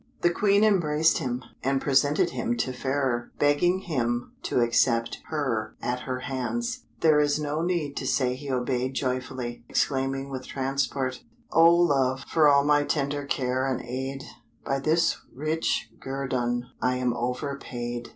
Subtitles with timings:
[0.21, 5.99] The Queen embraced him, and presented him to Fairer, begging him to accept her at
[6.05, 6.85] her hands.
[7.01, 12.21] There is no need to say he obeyed joyfully, exclaiming with transport, "Oh Love!
[12.23, 14.23] for all my tender care and aid,
[14.65, 18.09] By this rich guerdon I am overpaid!"